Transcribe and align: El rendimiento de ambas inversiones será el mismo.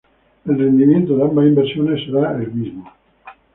El 0.47 0.57
rendimiento 0.57 1.15
de 1.15 1.21
ambas 1.25 1.45
inversiones 1.45 2.03
será 2.07 2.31
el 2.41 2.51
mismo. 2.51 2.91